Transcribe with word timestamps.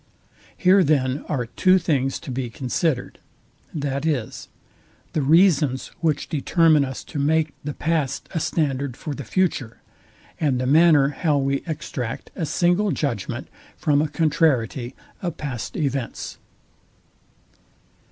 Here 0.57 0.83
then 0.83 1.23
are 1.29 1.45
two 1.45 1.77
things 1.77 2.17
to 2.21 2.31
be 2.31 2.49
considered, 2.49 3.19
viz. 3.71 4.47
the 5.13 5.21
reasons 5.21 5.91
which 5.99 6.27
determine 6.27 6.83
us 6.83 7.03
to 7.03 7.19
make 7.19 7.53
the 7.63 7.75
past 7.75 8.27
a 8.33 8.39
standard 8.39 8.97
for 8.97 9.13
the 9.13 9.23
future, 9.23 9.77
and 10.39 10.59
the 10.59 10.65
manner 10.65 11.09
how 11.09 11.37
we 11.37 11.61
extract 11.67 12.31
a 12.35 12.47
single 12.47 12.89
judgment 12.91 13.47
from 13.77 14.01
a 14.01 14.07
contrariety 14.07 14.95
of 15.21 15.37
past 15.37 15.77
events. 15.77 16.39